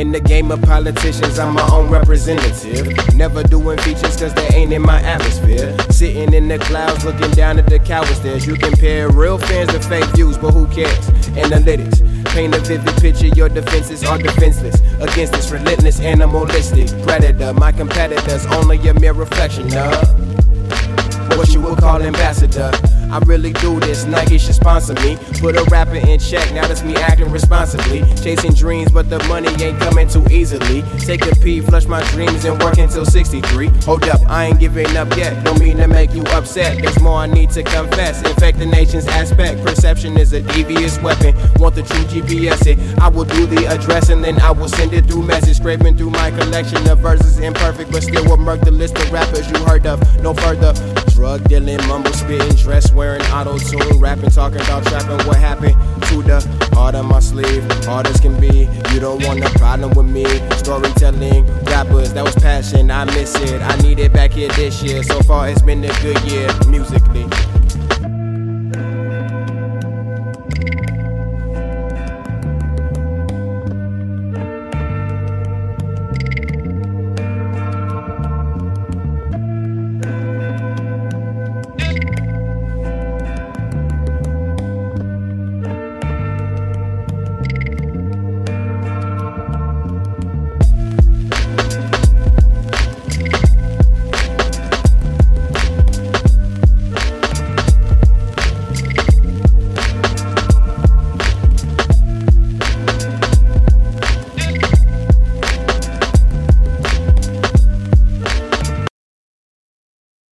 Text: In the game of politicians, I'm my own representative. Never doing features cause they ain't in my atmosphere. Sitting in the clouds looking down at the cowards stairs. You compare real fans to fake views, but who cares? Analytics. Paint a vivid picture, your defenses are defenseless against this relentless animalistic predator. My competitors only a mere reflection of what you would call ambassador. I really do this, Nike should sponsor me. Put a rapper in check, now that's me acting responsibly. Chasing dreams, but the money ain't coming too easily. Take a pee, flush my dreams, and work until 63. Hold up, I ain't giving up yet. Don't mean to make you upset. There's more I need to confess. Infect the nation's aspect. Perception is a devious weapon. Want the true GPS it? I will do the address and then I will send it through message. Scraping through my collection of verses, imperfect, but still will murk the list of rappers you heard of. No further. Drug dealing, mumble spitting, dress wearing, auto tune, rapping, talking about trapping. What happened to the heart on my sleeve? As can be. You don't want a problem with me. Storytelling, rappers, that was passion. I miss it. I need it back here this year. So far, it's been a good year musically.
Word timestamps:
In 0.00 0.12
the 0.12 0.20
game 0.20 0.50
of 0.50 0.62
politicians, 0.62 1.38
I'm 1.38 1.52
my 1.52 1.68
own 1.70 1.90
representative. 1.90 3.14
Never 3.14 3.42
doing 3.42 3.76
features 3.80 4.16
cause 4.16 4.32
they 4.32 4.48
ain't 4.54 4.72
in 4.72 4.80
my 4.80 4.98
atmosphere. 5.02 5.76
Sitting 5.90 6.32
in 6.32 6.48
the 6.48 6.58
clouds 6.58 7.04
looking 7.04 7.30
down 7.32 7.58
at 7.58 7.66
the 7.66 7.78
cowards 7.78 8.16
stairs. 8.16 8.46
You 8.46 8.54
compare 8.54 9.10
real 9.10 9.36
fans 9.36 9.68
to 9.74 9.80
fake 9.80 10.06
views, 10.16 10.38
but 10.38 10.52
who 10.52 10.66
cares? 10.68 11.10
Analytics. 11.36 12.00
Paint 12.28 12.54
a 12.54 12.60
vivid 12.60 12.96
picture, 12.96 13.26
your 13.26 13.50
defenses 13.50 14.02
are 14.02 14.16
defenseless 14.16 14.80
against 15.02 15.34
this 15.34 15.50
relentless 15.50 16.00
animalistic 16.00 16.88
predator. 17.02 17.52
My 17.52 17.70
competitors 17.70 18.46
only 18.46 18.78
a 18.88 18.94
mere 18.94 19.12
reflection 19.12 19.66
of 19.76 21.36
what 21.36 21.52
you 21.52 21.60
would 21.60 21.76
call 21.76 22.00
ambassador. 22.00 22.72
I 23.10 23.18
really 23.26 23.52
do 23.54 23.80
this, 23.80 24.04
Nike 24.04 24.38
should 24.38 24.54
sponsor 24.54 24.94
me. 24.94 25.16
Put 25.40 25.56
a 25.56 25.64
rapper 25.70 25.96
in 25.96 26.18
check, 26.18 26.52
now 26.52 26.66
that's 26.66 26.82
me 26.82 26.94
acting 26.96 27.30
responsibly. 27.30 28.02
Chasing 28.22 28.52
dreams, 28.52 28.90
but 28.92 29.10
the 29.10 29.18
money 29.24 29.48
ain't 29.62 29.78
coming 29.80 30.08
too 30.08 30.24
easily. 30.30 30.82
Take 31.00 31.26
a 31.26 31.34
pee, 31.34 31.60
flush 31.60 31.86
my 31.86 32.02
dreams, 32.10 32.44
and 32.44 32.62
work 32.62 32.78
until 32.78 33.04
63. 33.04 33.68
Hold 33.84 34.04
up, 34.04 34.20
I 34.28 34.46
ain't 34.46 34.60
giving 34.60 34.96
up 34.96 35.16
yet. 35.16 35.44
Don't 35.44 35.58
mean 35.58 35.78
to 35.78 35.88
make 35.88 36.12
you 36.14 36.22
upset. 36.28 36.80
There's 36.80 37.00
more 37.00 37.18
I 37.18 37.26
need 37.26 37.50
to 37.50 37.62
confess. 37.62 38.22
Infect 38.22 38.58
the 38.58 38.66
nation's 38.66 39.06
aspect. 39.06 39.64
Perception 39.64 40.16
is 40.16 40.32
a 40.32 40.42
devious 40.42 41.00
weapon. 41.00 41.34
Want 41.56 41.74
the 41.74 41.82
true 41.82 42.04
GPS 42.04 42.66
it? 42.66 42.78
I 43.00 43.08
will 43.08 43.24
do 43.24 43.46
the 43.46 43.66
address 43.66 44.08
and 44.10 44.22
then 44.22 44.40
I 44.40 44.52
will 44.52 44.68
send 44.68 44.92
it 44.92 45.06
through 45.06 45.22
message. 45.22 45.56
Scraping 45.56 45.96
through 45.96 46.10
my 46.10 46.30
collection 46.30 46.88
of 46.88 47.00
verses, 47.00 47.38
imperfect, 47.38 47.90
but 47.90 48.02
still 48.02 48.24
will 48.24 48.36
murk 48.36 48.60
the 48.60 48.70
list 48.70 48.96
of 48.98 49.10
rappers 49.12 49.50
you 49.50 49.58
heard 49.64 49.86
of. 49.86 50.00
No 50.22 50.32
further. 50.32 50.72
Drug 51.10 51.42
dealing, 51.48 51.76
mumble 51.86 52.12
spitting, 52.12 52.54
dress 52.56 52.92
wearing, 53.00 53.22
auto 53.32 53.56
tune, 53.56 53.98
rapping, 53.98 54.28
talking 54.28 54.60
about 54.60 54.84
trapping. 54.84 55.26
What 55.26 55.38
happened 55.38 55.74
to 56.08 56.22
the 56.22 56.38
heart 56.74 56.94
on 56.94 57.06
my 57.06 57.20
sleeve? 57.20 57.64
As 57.88 58.20
can 58.20 58.38
be. 58.38 58.68
You 58.92 59.00
don't 59.00 59.24
want 59.24 59.42
a 59.42 59.48
problem 59.58 59.92
with 59.94 60.04
me. 60.04 60.26
Storytelling, 60.58 61.46
rappers, 61.64 62.12
that 62.12 62.24
was 62.24 62.34
passion. 62.34 62.90
I 62.90 63.06
miss 63.06 63.34
it. 63.36 63.62
I 63.62 63.74
need 63.78 64.00
it 64.00 64.12
back 64.12 64.32
here 64.32 64.50
this 64.50 64.82
year. 64.82 65.02
So 65.02 65.22
far, 65.22 65.48
it's 65.48 65.62
been 65.62 65.82
a 65.82 65.92
good 66.02 66.20
year 66.30 66.50
musically. 66.68 67.24